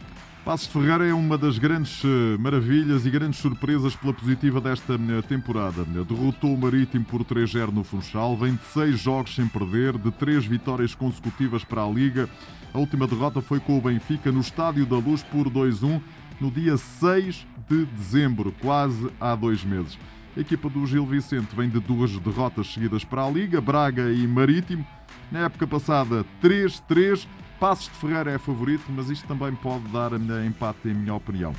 Passos 0.43 0.67
de 0.67 0.73
Ferreira 0.73 1.07
é 1.07 1.13
uma 1.13 1.39
das 1.39 1.57
grandes 1.57 2.03
eh, 2.05 2.37
maravilhas 2.37 3.03
e 3.03 3.09
grandes 3.09 3.39
surpresas 3.39 3.95
pela 3.95 4.13
positiva 4.13 4.61
desta 4.61 4.93
eh, 4.93 5.21
temporada. 5.27 5.83
Derrotou 5.83 6.53
o 6.53 6.57
Marítimo 6.57 7.03
por 7.03 7.23
3-0 7.23 7.71
no 7.71 7.83
Funchal, 7.83 8.37
vem 8.37 8.53
de 8.53 8.63
6 8.65 8.99
jogos 8.99 9.33
sem 9.33 9.47
perder, 9.47 9.97
de 9.97 10.11
3 10.11 10.45
vitórias 10.45 10.93
consecutivas 10.93 11.63
para 11.63 11.83
a 11.83 11.89
Liga. 11.89 12.29
A 12.71 12.77
última 12.77 13.07
derrota 13.07 13.41
foi 13.41 13.59
com 13.59 13.75
o 13.75 13.81
Benfica 13.81 14.31
no 14.31 14.41
Estádio 14.41 14.85
da 14.85 14.97
Luz 14.97 15.23
por 15.23 15.49
2-1 15.49 15.99
no 16.39 16.51
dia 16.51 16.77
6 16.77 17.47
de 17.67 17.85
dezembro, 17.85 18.53
quase 18.61 19.09
há 19.19 19.33
dois 19.33 19.63
meses. 19.63 19.97
A 20.35 20.41
equipa 20.41 20.69
do 20.69 20.85
Gil 20.85 21.05
Vicente 21.05 21.55
vem 21.55 21.69
de 21.69 21.79
duas 21.79 22.11
derrotas 22.17 22.73
seguidas 22.73 23.05
para 23.05 23.23
a 23.23 23.29
Liga, 23.29 23.61
Braga 23.61 24.11
e 24.11 24.27
Marítimo. 24.27 24.85
Na 25.31 25.45
época 25.45 25.65
passada, 25.65 26.25
3-3. 26.43 27.25
Passos 27.57 27.85
de 27.85 27.91
Ferreira 27.91 28.31
é 28.31 28.37
favorito, 28.37 28.83
mas 28.89 29.09
isto 29.09 29.25
também 29.29 29.55
pode 29.55 29.87
dar 29.87 30.11
empate, 30.45 30.89
em 30.89 30.93
minha 30.93 31.13
opinião. 31.13 31.53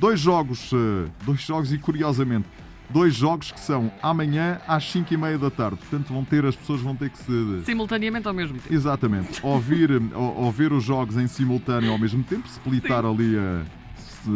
Dois 0.00 0.18
jogos, 0.18 0.70
eh, 0.72 1.10
dois 1.26 1.42
jogos 1.42 1.74
e 1.74 1.78
curiosamente, 1.78 2.48
dois 2.88 3.14
jogos 3.14 3.52
que 3.52 3.60
são 3.60 3.92
amanhã 4.02 4.62
às 4.66 4.90
5 4.90 5.12
e 5.12 5.16
meia 5.18 5.36
da 5.36 5.50
tarde. 5.50 5.76
Portanto, 5.76 6.08
vão 6.08 6.24
ter, 6.24 6.46
as 6.46 6.56
pessoas 6.56 6.80
vão 6.80 6.96
ter 6.96 7.10
que 7.10 7.18
se. 7.18 7.64
Simultaneamente 7.66 8.26
ao 8.26 8.32
mesmo 8.32 8.58
tempo. 8.58 8.74
Exatamente. 8.74 9.44
Ouvir, 9.44 9.90
ouvir 10.16 10.72
os 10.72 10.82
jogos 10.82 11.18
em 11.18 11.26
simultâneo 11.26 11.92
ao 11.92 11.98
mesmo 11.98 12.24
tempo, 12.24 12.48
splitar 12.48 13.04
ali 13.04 13.36
a. 13.36 13.62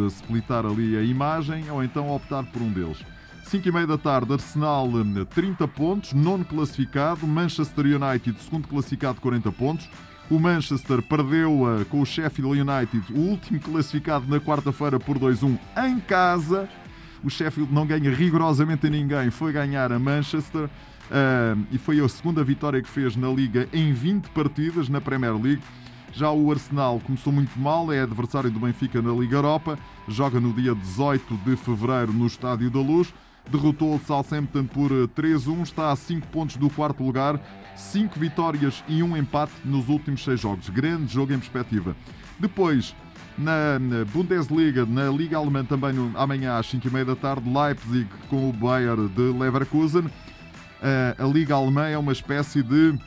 Splitar 0.07 0.65
ali 0.67 0.95
a 0.95 1.01
imagem 1.01 1.69
ou 1.69 1.83
então 1.83 2.09
optar 2.11 2.43
por 2.43 2.61
um 2.61 2.71
deles. 2.71 3.03
5 3.45 3.67
e 3.67 3.71
meia 3.71 3.87
da 3.87 3.97
tarde, 3.97 4.31
Arsenal 4.31 4.89
30 5.29 5.67
pontos, 5.67 6.13
nono 6.13 6.45
classificado, 6.45 7.27
Manchester 7.27 7.85
United 7.85 8.39
segundo 8.39 8.67
classificado 8.67 9.19
40 9.19 9.51
pontos. 9.51 9.89
O 10.29 10.39
Manchester 10.39 11.01
perdeu 11.01 11.63
uh, 11.63 11.85
com 11.85 11.99
o 11.99 12.05
Sheffield 12.05 12.61
United, 12.61 13.13
o 13.13 13.19
último 13.19 13.59
classificado 13.59 14.25
na 14.29 14.39
quarta-feira 14.39 14.97
por 14.97 15.19
2-1 15.19 15.59
em 15.85 15.99
casa. 15.99 16.69
O 17.21 17.29
Sheffield 17.29 17.73
não 17.73 17.85
ganha 17.85 18.09
rigorosamente 18.09 18.87
a 18.87 18.89
ninguém, 18.89 19.29
foi 19.29 19.51
ganhar 19.51 19.91
a 19.91 19.99
Manchester. 19.99 20.65
Uh, 20.65 21.61
e 21.69 21.77
foi 21.77 21.99
a 21.99 22.07
segunda 22.07 22.41
vitória 22.45 22.81
que 22.81 22.87
fez 22.87 23.17
na 23.17 23.27
Liga 23.27 23.67
em 23.73 23.91
20 23.91 24.29
partidas 24.29 24.87
na 24.87 25.01
Premier 25.01 25.33
League. 25.33 25.61
Já 26.13 26.31
o 26.31 26.49
Arsenal 26.49 27.01
começou 27.01 27.33
muito 27.33 27.59
mal, 27.59 27.91
é 27.91 28.01
adversário 28.01 28.49
do 28.49 28.59
Benfica 28.59 29.01
na 29.01 29.11
Liga 29.11 29.35
Europa, 29.35 29.77
joga 30.07 30.39
no 30.39 30.53
dia 30.53 30.73
18 30.73 31.35
de 31.45 31.57
fevereiro 31.57 32.13
no 32.13 32.27
Estádio 32.27 32.69
da 32.69 32.79
Luz 32.79 33.13
derrotou 33.49 33.95
o 33.95 33.99
Southampton 33.99 34.65
por 34.65 34.91
3-1, 34.91 35.59
eh, 35.59 35.63
está 35.63 35.91
a 35.91 35.95
5 35.95 36.27
pontos 36.27 36.57
do 36.57 36.69
quarto 36.69 37.03
lugar, 37.03 37.39
5 37.75 38.19
vitórias 38.19 38.83
e 38.87 39.01
1 39.01 39.17
empate 39.17 39.53
nos 39.65 39.89
últimos 39.89 40.23
6 40.23 40.39
jogos. 40.39 40.69
Grande 40.69 41.13
jogo 41.13 41.33
em 41.33 41.39
perspectiva. 41.39 41.95
Depois, 42.39 42.95
na 43.37 43.79
Bundesliga, 44.13 44.85
na 44.85 45.09
Liga 45.09 45.37
Alemã, 45.37 45.63
também 45.63 45.93
no, 45.93 46.17
amanhã 46.17 46.57
às 46.57 46.67
5h30 46.67 47.05
da 47.05 47.15
tarde, 47.15 47.49
Leipzig 47.49 48.07
com 48.29 48.49
o 48.49 48.53
Bayern 48.53 49.07
de 49.09 49.21
Leverkusen. 49.21 50.05
Eh, 50.81 51.15
a 51.17 51.25
Liga 51.25 51.55
Alemã 51.55 51.87
é 51.87 51.97
uma 51.97 52.11
espécie 52.11 52.61
de 52.63 52.97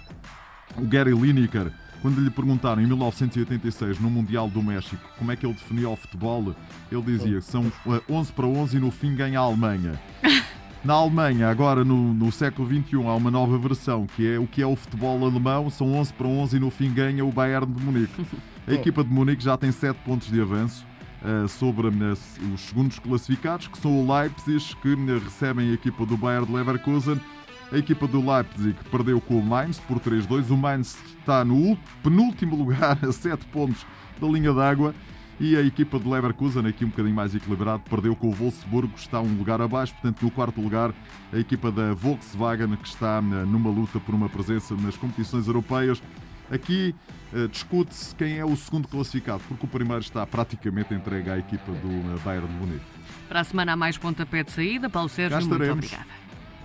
o 0.77 0.87
Gary 0.87 1.13
Lineker 1.13 1.73
quando 2.05 2.21
lhe 2.21 2.29
perguntaram 2.29 2.83
em 2.83 2.87
1986, 2.87 3.99
no 3.99 4.11
Mundial 4.11 4.47
do 4.47 4.63
México, 4.63 5.03
como 5.19 5.33
é 5.33 5.37
que 5.37 5.47
ele 5.47 5.55
definia 5.55 5.89
o 5.89 5.97
futebol, 5.97 6.55
ele 6.93 7.01
dizia 7.01 7.39
que 7.39 7.47
são 7.47 7.73
11 8.11 8.31
para 8.31 8.47
11 8.47 8.77
e 8.77 8.81
no 8.81 8.91
fim 8.91 9.15
ganha 9.15 9.41
a 9.41 9.43
Alemanha. 9.43 9.99
Na 10.85 10.93
Alemanha, 10.93 11.49
agora 11.49 11.83
no, 11.83 12.13
no, 12.13 12.31
século 12.31 12.69
XXI, 12.69 12.97
há 13.07 13.15
uma 13.15 13.31
nova 13.31 13.57
versão, 13.57 14.07
que 14.07 14.31
é 14.31 14.39
o 14.39 14.47
que 14.47 14.61
é 14.61 14.67
o 14.67 14.77
futebol 14.77 15.25
alemão, 15.25 15.71
são 15.71 15.95
11 15.95 16.13
para 16.13 16.27
11 16.27 16.57
e 16.59 16.61
no 16.61 16.71
fim 16.71 16.93
ganha 16.93 17.25
o 17.25 17.33
Bayern 17.33 17.73
de 17.73 17.83
Munique. 17.83 18.27
A 18.69 18.75
equipa 18.75 19.03
de 19.03 19.11
Munique 19.11 19.43
já 19.43 19.57
tem 19.57 19.73
7 19.73 19.99
pontos 20.05 20.31
de 20.31 20.39
avanço 20.39 20.85
uh, 21.23 21.49
sobre 21.49 21.87
uh, 21.87 22.13
os 22.55 22.61
segundos 22.61 22.99
classificados, 22.99 23.67
que 23.67 23.79
são 23.79 23.99
o 23.99 24.15
Leipzig, 24.15 24.77
que 24.83 24.89
uh, 24.93 25.19
recebem 25.21 25.71
a 25.71 25.73
equipa 25.73 26.05
do 26.05 26.19
Bayern 26.19 26.47
de 26.47 26.53
Leverkusen 26.53 27.19
a 27.73 27.79
equipa 27.79 28.07
do 28.07 28.21
Leipzig 28.21 28.77
perdeu 28.91 29.21
com 29.21 29.39
o 29.39 29.43
Mainz 29.43 29.79
por 29.81 29.99
3-2. 29.99 30.51
O 30.51 30.57
Mainz 30.57 30.97
está 31.19 31.45
no 31.45 31.77
penúltimo 32.03 32.57
lugar, 32.57 32.99
a 33.05 33.13
7 33.13 33.45
pontos 33.47 33.85
da 34.21 34.27
linha 34.27 34.53
d'água. 34.53 34.95
E 35.41 35.57
a 35.57 35.63
equipa 35.63 35.99
de 35.99 36.09
Leverkusen, 36.09 36.65
aqui 36.67 36.85
um 36.85 36.89
bocadinho 36.89 37.15
mais 37.15 37.35
equilibrado, 37.35 37.83
perdeu 37.91 38.15
com 38.15 38.29
o 38.29 38.33
Wolfsburgo, 38.33 38.95
está 38.97 39.21
um 39.21 39.37
lugar 39.37 39.61
abaixo. 39.61 39.93
Portanto, 39.95 40.23
no 40.23 40.31
quarto 40.31 40.61
lugar, 40.61 40.95
a 41.33 41.39
equipa 41.39 41.73
da 41.73 41.93
Volkswagen, 41.93 42.77
que 42.77 42.87
está 42.87 43.21
numa 43.21 43.69
luta 43.69 43.99
por 43.99 44.15
uma 44.15 44.29
presença 44.29 44.77
nas 44.77 44.97
competições 44.97 45.49
europeias. 45.49 46.01
Aqui 46.51 46.95
uh, 47.33 47.49
discute-se 47.49 48.15
quem 48.15 48.39
é 48.39 48.45
o 48.45 48.55
segundo 48.55 48.87
classificado, 48.87 49.43
porque 49.49 49.65
o 49.65 49.69
primeiro 49.69 50.03
está 50.03 50.25
praticamente 50.25 50.95
entregue 50.95 51.31
à 51.31 51.39
equipa 51.39 51.73
do 51.73 51.89
uh, 51.89 52.21
Bayern 52.25 52.47
de 52.47 52.55
Munique. 52.55 52.85
Para 53.29 53.41
a 53.41 53.45
semana 53.45 53.73
há 53.73 53.77
mais 53.77 53.99
pontapé 53.99 54.45
de 54.45 54.53
saída. 54.53 54.89
Paulo 54.89 55.09
Sérgio, 55.09 55.39
muito 55.49 55.73
obrigada. 55.73 56.07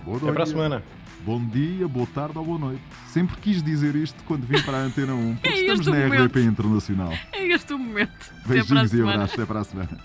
Boa 0.04 0.18
noite. 0.18 0.24
Até 0.24 0.32
para 0.32 0.42
a 0.42 0.46
semana. 0.46 0.82
Bom 1.24 1.44
dia, 1.44 1.86
boa 1.86 2.06
tarde 2.06 2.38
ou 2.38 2.44
boa 2.44 2.58
noite. 2.58 2.82
Sempre 3.08 3.36
quis 3.40 3.62
dizer 3.62 3.94
isto 3.94 4.22
quando 4.24 4.46
vim 4.46 4.60
para 4.62 4.78
a 4.78 4.80
Antena 4.80 5.12
1, 5.14 5.34
porque 5.42 5.48
é 5.48 5.60
estamos 5.60 5.86
na 5.86 5.92
momento. 5.92 6.22
RDP 6.22 6.42
Internacional. 6.44 7.12
É 7.32 7.46
este 7.46 7.72
o 7.74 7.78
momento. 7.78 8.32
Beijinhos 8.46 8.92
e 8.94 9.02
abraços. 9.02 9.34
Até 9.34 9.44
para 9.44 9.60
a 9.60 9.64
semana. 9.64 9.98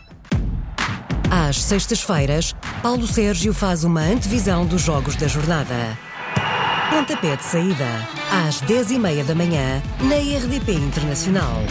Às 1.32 1.62
sextas-feiras, 1.62 2.56
Paulo 2.82 3.08
Sérgio 3.08 3.54
faz 3.54 3.84
uma 3.84 4.02
antevisão 4.02 4.66
dos 4.66 4.82
jogos 4.82 5.16
da 5.16 5.28
jornada. 5.28 5.98
Pontapé 6.90 7.36
de 7.36 7.44
saída, 7.44 8.08
às 8.48 8.62
10h30 8.62 9.26
da 9.26 9.36
manhã, 9.36 9.82
na 10.02 10.16
RDP 10.16 10.74
Internacional. 10.74 11.62